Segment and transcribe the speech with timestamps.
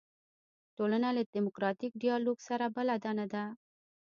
[0.77, 3.43] ټولنه له دیموکراتیک ډیالوګ سره بلده نه ده.